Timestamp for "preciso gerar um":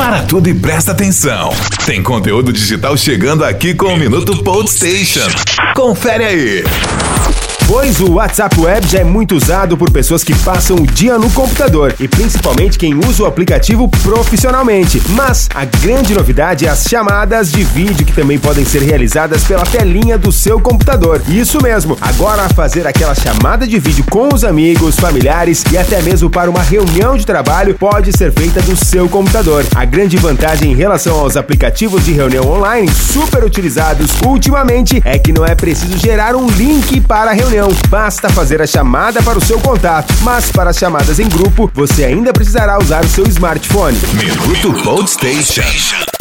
35.54-36.48